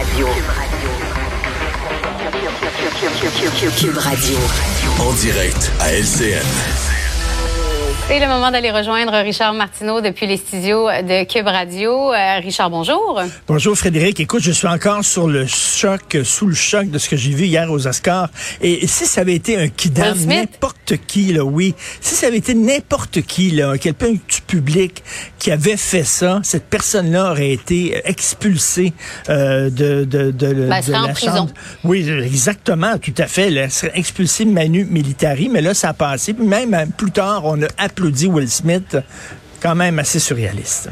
Radio. 0.00 0.26
Cube 3.76 3.98
Radio. 3.98 4.38
En 4.98 5.12
direct 5.12 5.70
à 5.78 5.92
LCN. 5.92 6.89
C'est 8.10 8.18
le 8.18 8.26
moment 8.26 8.50
d'aller 8.50 8.72
rejoindre 8.72 9.12
Richard 9.22 9.54
Martineau 9.54 10.00
depuis 10.00 10.26
les 10.26 10.36
studios 10.36 10.88
de 10.88 11.22
Cube 11.32 11.46
Radio. 11.46 12.12
Euh, 12.12 12.40
Richard, 12.40 12.68
bonjour. 12.68 13.22
Bonjour 13.46 13.78
Frédéric. 13.78 14.18
Écoute, 14.18 14.42
je 14.42 14.50
suis 14.50 14.66
encore 14.66 15.04
sur 15.04 15.28
le 15.28 15.46
choc, 15.46 16.18
sous 16.24 16.48
le 16.48 16.56
choc 16.56 16.90
de 16.90 16.98
ce 16.98 17.08
que 17.08 17.16
j'ai 17.16 17.30
vu 17.30 17.44
hier 17.44 17.70
aux 17.70 17.86
Oscars. 17.86 18.28
Et 18.62 18.88
si 18.88 19.06
ça 19.06 19.20
avait 19.20 19.36
été 19.36 19.56
un 19.56 19.68
kidam, 19.68 20.18
n'importe 20.26 20.94
qui, 21.06 21.32
là, 21.32 21.44
oui, 21.44 21.76
si 22.00 22.16
ça 22.16 22.26
avait 22.26 22.38
été 22.38 22.52
n'importe 22.54 23.20
qui, 23.20 23.52
là, 23.52 23.78
quelqu'un 23.78 24.10
du 24.10 24.40
public 24.44 25.04
qui 25.38 25.52
avait 25.52 25.76
fait 25.76 26.02
ça, 26.02 26.40
cette 26.42 26.64
personne-là 26.64 27.30
aurait 27.30 27.52
été 27.52 28.02
expulsée 28.06 28.92
euh, 29.28 29.70
de, 29.70 30.02
de, 30.04 30.32
de, 30.32 30.66
ben, 30.68 30.82
de 30.84 30.90
la 30.92 31.08
prison. 31.12 31.36
chambre. 31.36 31.50
Oui, 31.84 32.10
exactement, 32.10 32.98
tout 32.98 33.14
à 33.18 33.28
fait. 33.28 33.54
Elle 33.54 33.70
serait 33.70 33.92
expulsée 33.94 34.46
manu 34.46 34.84
militari, 34.84 35.48
mais 35.48 35.60
là, 35.60 35.74
ça 35.74 35.90
a 35.90 35.94
passé. 35.94 36.34
Puis 36.34 36.44
même 36.44 36.76
plus 36.96 37.12
tard, 37.12 37.42
on 37.44 37.62
a 37.62 37.68
appelé 37.78 37.99
applaudit 38.00 38.28
Will 38.28 38.48
Smith, 38.48 38.96
quand 39.60 39.74
même 39.74 39.98
assez 39.98 40.18
surréaliste. 40.18 40.88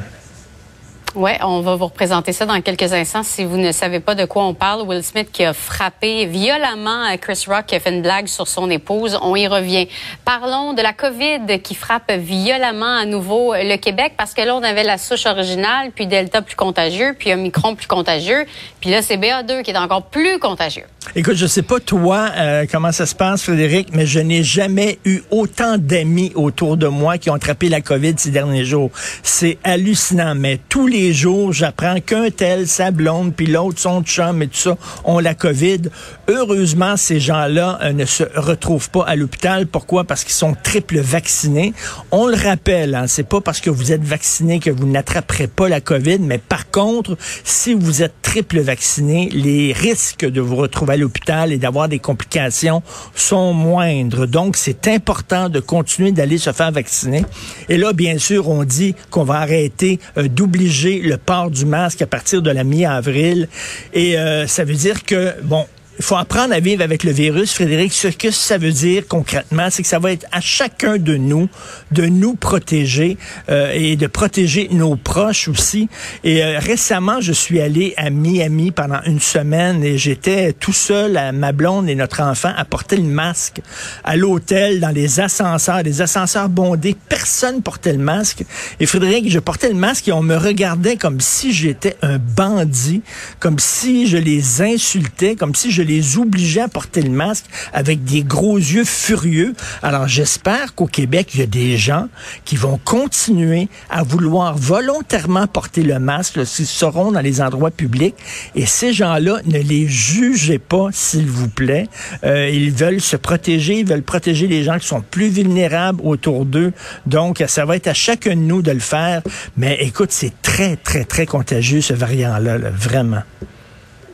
Oui, 1.15 1.31
on 1.43 1.63
va 1.63 1.75
vous 1.75 1.87
représenter 1.87 2.35
ça 2.35 2.45
dans 2.45 2.61
quelques 2.61 2.93
instants. 2.93 3.23
Si 3.23 3.43
vous 3.43 3.57
ne 3.57 3.73
savez 3.73 3.99
pas 3.99 4.15
de 4.15 4.27
quoi 4.27 4.45
on 4.45 4.53
parle, 4.53 4.83
Will 4.83 5.03
Smith 5.03 5.29
qui 5.33 5.43
a 5.43 5.55
frappé 5.55 6.27
violemment 6.27 7.17
Chris 7.19 7.45
Rock, 7.49 7.65
qui 7.67 7.75
a 7.75 7.81
fait 7.81 7.91
une 7.91 8.03
blague 8.03 8.27
sur 8.27 8.47
son 8.47 8.69
épouse, 8.69 9.19
on 9.23 9.35
y 9.35 9.47
revient. 9.47 9.89
Parlons 10.27 10.75
de 10.75 10.83
la 10.83 10.93
COVID 10.93 11.61
qui 11.63 11.75
frappe 11.75 12.13
violemment 12.13 12.99
à 12.99 13.07
nouveau 13.07 13.55
le 13.55 13.77
Québec, 13.77 14.13
parce 14.19 14.35
que 14.35 14.43
là, 14.43 14.55
on 14.55 14.63
avait 14.63 14.85
la 14.85 14.99
souche 14.99 15.25
originale, 15.25 15.93
puis 15.95 16.07
Delta 16.07 16.43
plus 16.43 16.57
contagieux, 16.57 17.17
puis 17.19 17.33
Omicron 17.33 17.75
plus 17.75 17.87
contagieux, 17.87 18.45
puis 18.81 18.91
là, 18.91 19.01
c'est 19.01 19.17
BA2 19.17 19.63
qui 19.63 19.71
est 19.71 19.79
encore 19.79 20.03
plus 20.05 20.39
contagieux. 20.39 20.85
Écoute, 21.17 21.37
je 21.37 21.47
sais 21.47 21.63
pas 21.63 21.81
toi 21.81 22.29
euh, 22.37 22.67
comment 22.71 22.93
ça 22.93 23.07
se 23.07 23.15
passe, 23.15 23.43
Frédéric, 23.43 23.89
mais 23.93 24.05
je 24.05 24.21
n'ai 24.21 24.43
jamais 24.43 24.99
eu 25.07 25.23
autant 25.31 25.79
d'amis 25.79 26.33
autour 26.35 26.77
de 26.77 26.87
moi 26.87 27.17
qui 27.17 27.31
ont 27.31 27.35
attrapé 27.35 27.71
la 27.71 27.81
COVID 27.81 28.15
ces 28.19 28.31
derniers 28.31 28.67
jours. 28.67 28.91
C'est 29.23 29.57
hallucinant, 29.65 30.35
mais 30.35 30.61
tous 30.69 30.87
les 30.87 30.98
les 30.99 31.13
jours, 31.13 31.53
j'apprends 31.53 32.01
qu'un 32.01 32.29
tel, 32.31 32.67
sa 32.67 32.91
blonde, 32.91 33.33
puis 33.33 33.47
l'autre, 33.47 33.79
son 33.79 34.03
chum 34.03 34.43
et 34.43 34.49
tout 34.49 34.59
ça, 34.59 34.77
ont 35.05 35.21
la 35.21 35.35
COVID. 35.35 35.83
Heureusement, 36.27 36.97
ces 36.97 37.21
gens-là 37.21 37.79
euh, 37.83 37.93
ne 37.93 38.05
se 38.05 38.25
retrouvent 38.35 38.91
pas 38.91 39.05
à 39.05 39.15
l'hôpital. 39.15 39.69
Pourquoi? 39.69 40.03
Parce 40.03 40.25
qu'ils 40.25 40.35
sont 40.35 40.57
triple 40.61 40.99
vaccinés. 40.99 41.73
On 42.11 42.27
le 42.27 42.35
rappelle, 42.35 42.97
hein, 42.97 43.05
c'est 43.07 43.29
pas 43.29 43.41
parce 43.41 43.61
que 43.61 43.71
vous 43.71 43.93
êtes 43.93 44.03
vacciné 44.03 44.59
que 44.59 44.71
vous 44.71 44.89
n'attraperez 44.89 45.47
pas 45.47 45.69
la 45.69 45.81
COVID, 45.81 46.19
mais 46.19 46.39
par 46.39 46.69
contre, 46.71 47.17
si 47.45 47.75
vous 47.75 48.03
êtes 48.03 48.21
triple 48.21 48.59
vacciné, 48.59 49.29
les 49.33 49.73
risques 49.73 50.27
de 50.27 50.41
vous 50.41 50.57
retrouver 50.57 50.95
à 50.95 50.97
l'hôpital 50.97 51.53
et 51.53 51.59
d'avoir 51.59 51.89
des 51.89 52.01
complications 52.01 52.83
sont 53.15 53.53
moindres. 53.53 54.27
Donc, 54.27 54.57
c'est 54.57 54.89
important 54.89 55.49
de 55.49 55.61
continuer 55.61 56.11
d'aller 56.11 56.39
se 56.39 56.51
faire 56.51 56.73
vacciner. 56.73 57.25
Et 57.69 57.77
là, 57.79 57.93
bien 57.93 58.19
sûr, 58.19 58.49
on 58.49 58.65
dit 58.65 58.97
qu'on 59.11 59.25
va 59.25 59.37
arrêter 59.37 60.01
euh, 60.17 60.27
d'obliger 60.29 60.88
le 60.97 61.17
port 61.17 61.51
du 61.51 61.67
masque 61.67 62.03
à 62.03 62.07
partir 62.07 62.43
de 62.43 62.51
la 62.51 62.65
mi-avril. 62.65 63.49
Et 63.93 64.19
euh, 64.19 64.47
ça 64.47 64.65
veut 64.65 64.75
dire 64.75 65.05
que, 65.05 65.35
bon, 65.43 65.67
il 65.99 66.05
faut 66.05 66.17
apprendre 66.17 66.55
à 66.55 66.61
vivre 66.61 66.83
avec 66.83 67.03
le 67.03 67.11
virus, 67.11 67.53
Frédéric. 67.53 67.93
Ce 67.93 68.09
que 68.09 68.31
ça 68.31 68.57
veut 68.57 68.71
dire 68.71 69.05
concrètement, 69.09 69.69
c'est 69.71 69.83
que 69.83 69.89
ça 69.89 69.99
va 69.99 70.13
être 70.13 70.27
à 70.31 70.41
chacun 70.41 70.97
de 70.97 71.17
nous 71.17 71.49
de 71.91 72.07
nous 72.07 72.35
protéger 72.35 73.17
euh, 73.49 73.73
et 73.75 73.97
de 73.97 74.07
protéger 74.07 74.69
nos 74.71 74.95
proches 74.97 75.49
aussi. 75.49 75.89
Et 76.23 76.45
euh, 76.45 76.59
récemment, 76.61 77.21
je 77.21 77.33
suis 77.33 77.61
allé 77.61 77.95
à 77.97 78.11
Miami 78.11 78.71
pendant 78.71 79.01
une 79.07 79.21
semaine 79.21 79.83
et 79.83 79.99
j'étais 79.99 80.53
tout 80.53 80.73
seul, 80.73 81.17
à 81.17 81.33
ma 81.33 81.53
blonde 81.53 81.89
et 81.89 81.95
notre 81.97 82.23
enfant, 82.23 82.53
à 82.57 82.65
porter 82.65 82.97
le 82.97 83.03
masque 83.03 83.61
à 84.05 84.17
l'hôtel, 84.17 84.81
dans 84.81 84.91
les 84.91 85.19
ascenseurs, 85.19 85.83
des 85.83 86.01
ascenseurs 86.01 86.49
bondés. 86.49 86.97
Personne 87.09 87.63
portait 87.63 87.93
le 87.93 87.99
masque. 87.99 88.45
Et 88.79 88.87
Frédéric, 88.87 89.29
je 89.31 89.39
portais 89.41 89.69
le 89.69 89.75
masque 89.75 90.07
et 90.09 90.13
on 90.13 90.23
me 90.23 90.37
regardait 90.37 90.97
comme 90.97 91.21
si 91.21 91.53
j'étais 91.53 91.97
un 92.03 92.19
bandit, 92.19 93.03
comme 93.41 93.59
si 93.59 94.07
je 94.07 94.17
les 94.17 94.63
insultais, 94.63 95.35
comme 95.35 95.55
si 95.55 95.73
je 95.73 95.83
les 95.89 96.19
obligeait 96.19 96.61
à 96.61 96.69
porter 96.69 97.03
le 97.03 97.11
masque 97.11 97.47
avec 97.73 98.05
des 98.05 98.23
gros 98.23 98.57
yeux 98.57 98.85
furieux. 98.85 99.55
Alors 99.83 100.07
j'espère 100.07 100.75
qu'au 100.75 100.87
Québec, 100.87 101.31
il 101.35 101.41
y 101.41 101.43
a 101.43 101.47
des 101.47 101.77
gens 101.77 102.09
qui 102.45 102.57
vont 102.57 102.79
continuer 102.85 103.69
à 103.91 104.03
vouloir 104.03 104.57
volontairement 104.57 105.47
porter 105.47 105.83
le 105.83 105.99
masque 105.99 106.47
s'ils 106.47 106.67
seront 106.67 107.13
dans 107.13 107.21
les 107.21 107.41
endroits 107.41 107.71
publics. 107.71 108.15
Et 108.55 108.67
ces 108.67 108.93
gens-là, 108.93 109.41
ne 109.47 109.59
les 109.59 109.89
jugez 109.89 110.59
pas, 110.59 110.89
s'il 110.93 111.27
vous 111.27 111.49
plaît. 111.49 111.89
Euh, 112.25 112.49
ils 112.49 112.73
veulent 112.73 113.01
se 113.01 113.17
protéger, 113.17 113.81
ils 113.81 113.87
veulent 113.87 114.03
protéger 114.03 114.47
les 114.47 114.63
gens 114.63 114.79
qui 114.79 114.87
sont 114.87 115.01
plus 115.01 115.29
vulnérables 115.29 116.01
autour 116.05 116.45
d'eux. 116.45 116.73
Donc, 117.07 117.43
ça 117.47 117.65
va 117.65 117.77
être 117.77 117.89
à 117.89 117.95
chacun 117.95 118.37
de 118.37 118.41
nous 118.41 118.63
de 118.63 118.71
le 118.71 118.81
faire. 118.81 119.23
Mais 119.57 119.79
écoute, 119.81 120.11
c'est 120.13 120.33
très, 120.43 120.77
très, 120.77 121.05
très 121.05 121.27
contagieux, 121.27 121.81
ce 121.81 121.95
variant-là, 121.95 122.59
là, 122.59 122.71
vraiment. 122.71 123.23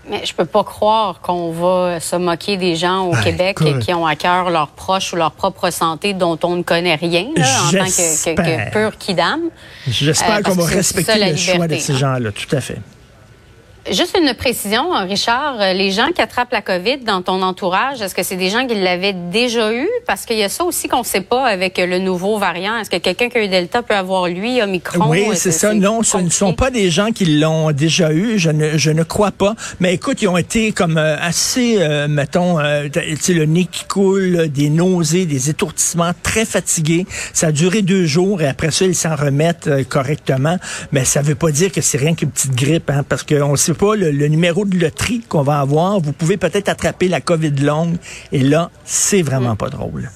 Mais 0.09 0.25
je 0.27 0.35
peux 0.35 0.45
pas 0.45 0.65
croire 0.65 1.21
qu'on 1.21 1.51
va 1.51 1.99
se 2.01 2.17
moquer 2.17 2.57
des 2.57 2.77
gens 2.77 3.07
au 3.07 3.15
Québec 3.17 3.59
qui 3.81 3.95
ont 3.95 4.07
à 4.07 4.17
cœur 4.17 4.51
leurs 4.51 4.69
proches 4.69 5.13
ou 5.13 5.17
leur 5.17 5.33
propre 5.33 5.71
santé 5.71 6.13
dont 6.13 6.39
on 6.43 6.57
ne 6.57 6.63
connaît 6.63 6.95
rien 6.95 7.27
en 7.29 7.71
tant 7.71 7.85
que, 7.85 8.35
que, 8.35 8.71
pur 8.71 8.99
kidam. 8.99 9.41
J'espère 9.87 10.37
euh, 10.37 10.43
qu'on 10.43 10.55
va 10.55 10.67
respecter 10.67 11.31
le 11.31 11.37
choix 11.37 11.67
de 11.67 11.77
ces 11.77 11.95
gens-là, 11.95 12.31
tout 12.33 12.55
à 12.55 12.61
fait. 12.61 12.79
Juste 13.91 14.17
une 14.19 14.33
précision, 14.33 14.91
Richard, 15.07 15.59
les 15.75 15.91
gens 15.91 16.09
qui 16.15 16.23
attrapent 16.23 16.53
la 16.53 16.63
COVID 16.63 16.99
dans 16.99 17.21
ton 17.21 17.43
entourage, 17.43 18.01
est-ce 18.01 18.15
que 18.15 18.23
c'est 18.23 18.37
des 18.37 18.49
gens 18.49 18.67
qui 18.67 18.75
l'avaient 18.75 19.13
déjà 19.13 19.75
eu? 19.75 19.87
Parce 20.07 20.25
qu'il 20.25 20.39
y 20.39 20.43
a 20.43 20.49
ça 20.49 20.65
aussi 20.65 20.89
qu'on 20.89 21.01
ne 21.01 21.05
sait 21.05 21.21
pas 21.21 21.45
avec 21.45 21.77
le 21.77 21.99
nouveau 21.99 22.39
variant. 22.39 22.79
Est-ce 22.79 22.89
que 22.89 22.97
quelqu'un 22.97 23.29
qui 23.29 23.37
a 23.37 23.45
eu 23.45 23.49
Delta 23.49 23.83
peut 23.83 23.95
avoir, 23.95 24.27
lui, 24.29 24.63
Omicron? 24.63 25.11
Oui, 25.11 25.27
c'est 25.35 25.53
ça. 25.53 25.75
Non, 25.75 26.03
ce 26.03 26.17
ne 26.17 26.31
sont 26.31 26.55
pas 26.55 26.71
des 26.71 26.91
gens 26.91 27.13
qui 27.13 27.27
l'ont 27.27 27.73
déjà 27.73 28.11
eu. 28.11 28.39
Je 28.39 28.51
ne, 28.51 28.79
je 28.79 28.91
ne 28.91 29.03
crois 29.03 29.33
pas. 29.33 29.55
Mais 29.81 29.93
écoute, 29.93 30.23
ils 30.23 30.29
ont 30.29 30.39
été 30.39 30.73
comme 30.73 30.97
euh, 30.97 31.17
assez, 31.21 31.77
euh, 31.79 32.09
mettons, 32.09 32.59
euh, 32.59 32.89
le 33.29 33.45
nez 33.45 33.67
qui 33.71 33.85
coule, 33.85 34.49
des 34.49 34.71
nausées, 34.71 35.27
des 35.27 35.51
étourdissements, 35.51 36.13
très 36.23 36.47
fatigués. 36.47 37.07
Ça 37.35 37.49
a 37.49 37.53
duré 37.53 37.83
deux 37.83 38.07
jours 38.07 38.41
et 38.41 38.49
après 38.49 38.71
ça, 38.71 38.87
ils 38.87 38.95
s'en 38.95 39.15
remettent 39.15 39.67
euh, 39.67 39.85
correctement. 39.85 40.57
Mais 40.91 41.05
ça 41.05 41.21
veut 41.21 41.35
pas 41.35 41.51
dire 41.51 41.71
que 41.71 41.83
c'est 41.83 41.99
rien 41.99 42.15
qu'une 42.15 42.31
petite 42.31 42.55
grippe, 42.55 42.89
hein, 42.89 43.05
parce 43.07 43.23
qu'on 43.25 43.57
sait 43.57 43.74
pas 43.75 43.97
le, 43.97 44.11
numéro 44.29 44.65
de 44.65 44.79
loterie 44.79 45.21
qu'on 45.21 45.43
va 45.43 45.61
avoir, 45.61 46.01
vous 46.01 46.13
pouvez 46.13 46.37
peut-être 46.37 46.69
attraper 46.69 47.09
la 47.09 47.21
COVID 47.21 47.51
longue. 47.61 47.97
Et 48.33 48.41
là, 48.41 48.71
c'est 48.85 49.23
vraiment 49.23 49.57
pas 49.57 49.69
drôle. 49.69 50.11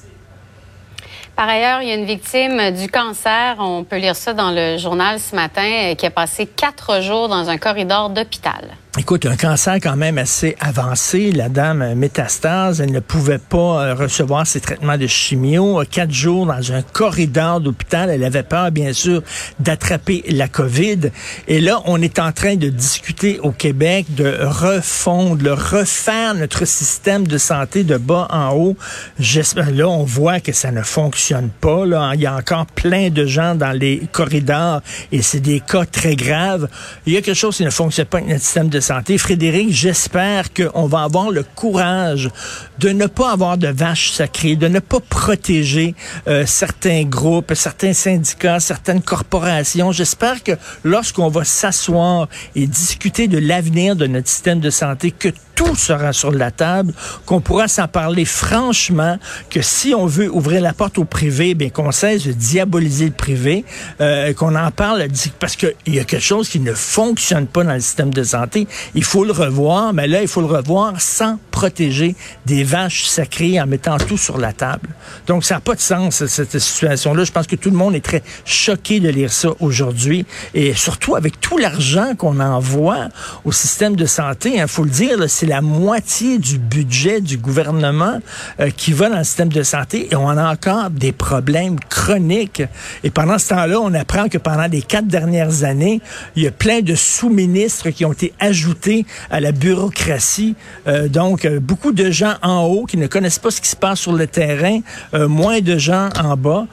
Par 1.37 1.49
ailleurs, 1.49 1.83
il 1.83 1.89
y 1.89 1.93
a 1.93 1.95
une 1.95 2.07
victime 2.07 2.73
du 2.73 2.89
cancer, 2.89 3.57
on 3.61 3.85
peut 3.85 3.99
lire 3.99 4.17
ça 4.17 4.35
dans 4.35 4.51
le 4.51 4.77
journal 4.77 5.21
ce 5.21 5.37
matin, 5.37 5.95
qui 5.97 6.05
a 6.05 6.11
passé 6.11 6.47
quatre 6.47 7.01
jours 7.01 7.29
dans 7.29 7.49
un 7.49 7.59
corridor 7.59 8.11
d'hôpital. 8.11 8.77
Écoute, 8.99 9.27
un 9.27 9.37
cancer 9.37 9.75
quand 9.81 9.95
même 9.95 10.19
assez 10.19 10.57
avancé. 10.59 11.31
La 11.31 11.49
dame 11.49 11.95
métastase, 11.95 12.81
elle 12.81 12.91
ne 12.91 12.99
pouvait 12.99 13.39
pas 13.39 13.57
euh, 13.85 13.95
recevoir 13.95 14.45
ses 14.45 14.61
traitements 14.61 14.99
de 14.99 15.07
chimio. 15.07 15.81
Quatre 15.89 16.11
jours 16.11 16.47
dans 16.47 16.73
un 16.73 16.83
corridor 16.83 17.61
d'hôpital. 17.61 18.11
Elle 18.11 18.25
avait 18.25 18.43
peur, 18.43 18.73
bien 18.73 18.93
sûr, 18.93 19.23
d'attraper 19.61 20.25
la 20.29 20.49
COVID. 20.49 21.13
Et 21.47 21.61
là, 21.61 21.81
on 21.85 22.03
est 22.03 22.19
en 22.19 22.33
train 22.33 22.57
de 22.57 22.69
discuter 22.69 23.39
au 23.39 23.53
Québec 23.53 24.07
de 24.17 24.37
refondre, 24.41 25.37
de 25.37 25.51
refaire 25.51 26.35
notre 26.35 26.65
système 26.65 27.27
de 27.29 27.39
santé 27.39 27.85
de 27.85 27.99
bas 27.99 28.27
en 28.31 28.51
haut. 28.51 28.77
Là, 29.21 29.89
on 29.89 30.03
voit 30.03 30.41
que 30.41 30.53
ça 30.53 30.73
ne 30.73 30.83
fonctionne 30.83 31.51
pas. 31.61 31.87
Là. 31.87 32.11
Il 32.15 32.21
y 32.21 32.27
a 32.27 32.35
encore 32.35 32.67
plein 32.67 33.11
de 33.11 33.27
gens 33.27 33.55
dans 33.55 33.73
les 33.73 34.03
corridors 34.11 34.83
et 35.13 35.23
c'est 35.23 35.41
des 35.41 35.61
cas 35.61 35.85
très 35.85 36.17
graves. 36.17 36.69
Il 37.07 37.13
y 37.13 37.17
a 37.17 37.23
quelque 37.23 37.37
chose 37.37 37.57
qui 37.57 37.65
ne 37.65 37.71
fonctionne 37.71 38.07
pas 38.07 38.19
avec 38.19 38.29
notre 38.29 38.43
système 38.43 38.69
de 38.69 38.81
santé. 38.81 38.88
Frédéric, 39.19 39.71
j'espère 39.71 40.55
qu'on 40.55 40.87
va 40.87 41.03
avoir 41.03 41.31
le 41.31 41.43
courage 41.43 42.31
de 42.79 42.89
ne 42.89 43.07
pas 43.07 43.33
avoir 43.33 43.59
de 43.59 43.69
vaches 43.69 44.13
sacrées, 44.13 44.57
de 44.57 44.69
ne 44.69 44.79
pas 44.79 45.01
protéger 45.01 45.95
euh, 46.27 46.47
certains 46.47 47.05
groupes, 47.05 47.53
certains 47.55 47.93
syndicats, 47.93 48.61
certaines 48.61 49.03
corporations. 49.03 49.93
J'espère 49.93 50.43
que 50.43 50.53
lorsqu'on 50.85 51.29
va 51.29 51.45
s'asseoir 51.45 52.29
et 52.55 52.67
discuter 52.67 53.29
de 53.29 53.39
l'avenir 53.39 53.95
de 53.95 54.07
notre 54.07 54.29
système 54.29 54.61
de 54.61 54.71
santé, 54.71 55.11
que 55.11 55.29
tout 55.59 55.75
sera 55.75 56.13
sur 56.13 56.31
la 56.31 56.53
table, 56.53 56.95
qu'on 57.27 57.41
pourra 57.41 57.67
s'en 57.67 57.89
parler 57.89 58.25
franchement, 58.25 59.19
que 59.51 59.61
si 59.61 59.93
on 59.93 60.07
veut 60.07 60.31
ouvrir 60.31 60.61
la 60.61 60.73
porte 60.73 60.99
au 60.99 61.05
privé, 61.05 61.55
bien 61.55 61.69
qu'on 61.69 61.91
cesse 61.91 62.25
de 62.25 62.33
diaboliser 62.33 63.07
le 63.07 63.13
privé, 63.13 63.65
euh, 64.01 64.33
qu'on 64.35 64.55
en 64.55 64.71
parle, 64.71 65.05
parce 65.41 65.57
qu'il 65.57 65.75
y 65.89 65.99
a 65.99 66.05
quelque 66.05 66.23
chose 66.23 66.49
qui 66.49 66.61
ne 66.61 66.73
fonctionne 66.73 67.49
pas 67.49 67.65
dans 67.65 67.75
le 67.75 67.81
système 67.81 68.15
de 68.15 68.23
santé. 68.23 68.69
Il 68.95 69.05
faut 69.05 69.25
le 69.25 69.33
revoir, 69.33 69.93
mais 69.93 70.07
là, 70.07 70.23
il 70.23 70.29
faut 70.29 70.41
le 70.41 70.47
revoir 70.47 71.01
sans 71.01 71.39
protéger 71.59 72.15
des 72.47 72.63
vaches 72.63 73.07
sacrées 73.07 73.61
en 73.61 73.67
mettant 73.67 73.99
tout 73.99 74.17
sur 74.17 74.39
la 74.39 74.53
table. 74.53 74.91
Donc, 75.27 75.45
ça 75.45 75.55
n'a 75.55 75.61
pas 75.61 75.75
de 75.75 75.81
sens, 75.81 76.25
cette 76.27 76.57
situation-là. 76.57 77.25
Je 77.25 77.33
pense 77.33 77.49
que 77.49 77.57
tout 77.57 77.71
le 77.71 77.77
monde 77.77 77.97
est 77.97 78.05
très 78.05 78.23
choqué 78.45 79.01
de 79.01 79.09
lire 79.09 79.33
ça 79.33 79.49
aujourd'hui. 79.59 80.25
Et 80.55 80.73
surtout 80.75 81.17
avec 81.17 81.41
tout 81.41 81.59
l'argent 81.59 82.15
qu'on 82.17 82.39
envoie 82.39 83.09
au 83.45 83.51
système 83.51 83.97
de 83.97 84.07
santé, 84.07 84.53
il 84.55 84.61
hein, 84.61 84.69
faut 84.69 84.85
le 84.85 84.91
dire, 84.91 85.19
c'est 85.27 85.47
la 85.47 85.61
moitié 85.61 86.39
du 86.39 86.59
budget 86.59 87.21
du 87.21 87.39
gouvernement 87.39 88.21
euh, 88.61 88.71
qui 88.71 88.93
va 88.93 89.09
dans 89.09 89.19
le 89.19 89.25
système 89.25 89.49
de 89.49 89.65
santé 89.65 90.07
et 90.13 90.15
on 90.15 90.29
a 90.29 90.53
encore 90.53 90.91
des 90.91 91.11
problèmes 91.11 91.81
chroniques. 91.81 92.63
Et 93.03 93.11
pendant 93.11 93.39
ce 93.39 93.49
temps-là, 93.49 93.81
on 93.81 93.95
apprend 93.95 94.29
que 94.29 94.39
pendant 94.39 94.69
les 94.69 94.83
quatre 94.83 95.09
dernières 95.09 95.65
années, 95.65 96.01
il 96.37 96.45
y 96.45 96.47
a 96.47 96.53
plein 96.53 96.83
de 96.83 96.95
sous-ministres 96.95 97.91
qui 97.91 98.05
ont 98.05 98.13
été 98.13 98.33
ajoutés 98.39 99.07
à 99.29 99.41
la 99.41 99.51
bureaucratie. 99.51 100.55
Euh, 100.87 101.09
donc, 101.09 101.48
euh, 101.49 101.61
beaucoup 101.61 101.93
de 101.93 102.11
gens 102.11 102.35
en 102.43 102.63
haut 102.65 102.85
qui 102.85 102.97
ne 102.97 103.07
connaissent 103.07 103.39
pas 103.39 103.51
ce 103.51 103.61
qui 103.61 103.69
se 103.69 103.77
passe 103.77 104.01
sur 104.01 104.13
le 104.13 104.27
terrain, 104.27 104.81
moins 105.13 105.61
de 105.61 105.79
gens 105.79 106.09
en 106.23 106.37
bas. 106.37 106.67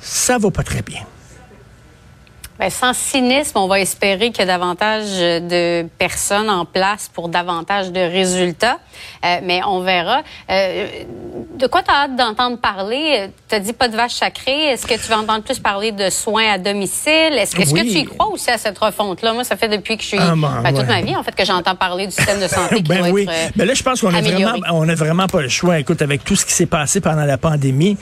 Ça 0.00 0.38
va 0.38 0.50
pas 0.50 0.62
très 0.62 0.82
bien. 0.82 1.02
Bien, 2.58 2.70
sans 2.70 2.92
cynisme, 2.92 3.56
on 3.56 3.68
va 3.68 3.78
espérer 3.78 4.32
qu'il 4.32 4.40
y 4.40 4.42
a 4.42 4.46
davantage 4.46 5.20
de 5.20 5.86
personnes 5.96 6.50
en 6.50 6.64
place 6.64 7.08
pour 7.12 7.28
davantage 7.28 7.92
de 7.92 8.00
résultats, 8.00 8.80
euh, 9.24 9.38
mais 9.44 9.60
on 9.64 9.80
verra. 9.80 10.22
Euh, 10.50 11.04
de 11.58 11.66
quoi 11.66 11.82
tu 11.82 11.90
as 11.90 12.04
hâte 12.04 12.16
d'entendre 12.16 12.58
parler? 12.58 13.30
Tu 13.48 13.54
as 13.54 13.60
dit 13.60 13.72
pas 13.72 13.88
de 13.88 13.96
vache 13.96 14.14
sacrée. 14.14 14.70
Est-ce 14.70 14.86
que 14.86 14.94
tu 14.94 15.08
vas 15.08 15.18
entendre 15.18 15.42
plus 15.42 15.58
parler 15.58 15.92
de 15.92 16.10
soins 16.10 16.52
à 16.52 16.58
domicile? 16.58 17.32
Est-ce 17.32 17.54
que, 17.54 17.62
que 17.62 17.80
tu 17.80 17.98
y 17.98 18.04
crois 18.04 18.28
aussi 18.28 18.50
à 18.50 18.58
cette 18.58 18.78
refonte-là? 18.78 19.32
Moi, 19.32 19.44
ça 19.44 19.56
fait 19.56 19.68
depuis 19.68 19.96
que 19.96 20.02
je 20.02 20.08
suis... 20.08 20.18
Ah, 20.18 20.34
ben, 20.36 20.72
toute 20.74 20.86
ma 20.86 21.02
vie, 21.02 21.16
en 21.16 21.22
fait, 21.22 21.34
que 21.34 21.44
j'entends 21.44 21.74
parler 21.74 22.06
du 22.06 22.12
système 22.12 22.40
de 22.40 22.48
santé 22.48 22.76
qui 22.82 22.82
ben 22.82 23.10
oui. 23.10 23.22
être 23.22 23.30
euh, 23.30 23.48
ben 23.56 23.66
là, 23.66 23.74
je 23.74 23.82
pense 23.82 24.00
qu'on 24.00 24.14
a 24.14 24.20
vraiment, 24.20 24.54
on 24.72 24.88
a 24.88 24.94
vraiment 24.94 25.26
pas 25.26 25.42
le 25.42 25.48
choix. 25.48 25.78
Écoute, 25.78 26.02
avec 26.02 26.24
tout 26.24 26.36
ce 26.36 26.44
qui 26.44 26.52
s'est 26.52 26.66
passé 26.66 27.00
pendant 27.00 27.24
la 27.24 27.38
pandémie, 27.38 27.96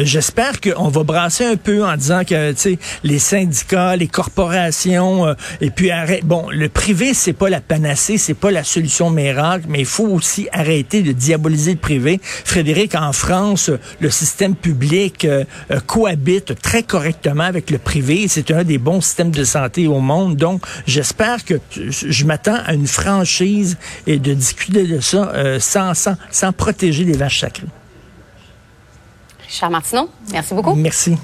j'espère 0.00 0.60
qu'on 0.60 0.88
va 0.88 1.02
brasser 1.02 1.44
un 1.44 1.56
peu 1.56 1.84
en 1.84 1.96
disant 1.96 2.24
que, 2.24 2.52
tu 2.52 2.58
sais, 2.58 2.78
les 3.04 3.18
syndicats, 3.18 3.96
les 3.96 4.08
corporations, 4.08 5.26
euh, 5.26 5.34
et 5.60 5.70
puis 5.70 5.90
arrête. 5.90 6.24
Bon, 6.24 6.48
le 6.50 6.68
privé, 6.68 7.14
c'est 7.14 7.32
pas 7.32 7.48
la 7.48 7.60
panacée, 7.60 8.18
c'est 8.18 8.34
pas 8.34 8.50
la 8.50 8.64
solution 8.64 9.10
miracle, 9.10 9.66
mais 9.68 9.80
il 9.80 9.86
faut 9.86 10.06
aussi 10.06 10.48
arrêter 10.52 11.02
de 11.02 11.12
diaboliser 11.12 11.72
le 11.72 11.78
privé. 11.78 12.20
Frédéric, 12.22 12.69
en 12.94 13.12
France, 13.12 13.70
le 14.00 14.10
système 14.10 14.54
public 14.54 15.24
euh, 15.24 15.44
euh, 15.70 15.80
cohabite 15.80 16.60
très 16.60 16.82
correctement 16.82 17.44
avec 17.44 17.70
le 17.70 17.78
privé. 17.78 18.28
C'est 18.28 18.50
un 18.50 18.64
des 18.64 18.78
bons 18.78 19.00
systèmes 19.00 19.30
de 19.30 19.44
santé 19.44 19.86
au 19.86 20.00
monde. 20.00 20.36
Donc, 20.36 20.62
j'espère 20.86 21.44
que 21.44 21.54
je 21.74 22.24
m'attends 22.24 22.58
à 22.64 22.74
une 22.74 22.86
franchise 22.86 23.76
et 24.06 24.18
de 24.18 24.34
discuter 24.34 24.86
de 24.86 25.00
ça 25.00 25.32
sans, 25.58 25.94
sans, 25.94 26.16
sans 26.30 26.52
protéger 26.52 27.04
les 27.04 27.16
vaches 27.16 27.40
sacrées. 27.40 27.66
Richard 29.46 29.70
Martineau, 29.70 30.08
merci 30.30 30.54
beaucoup. 30.54 30.74
Merci. 30.74 31.16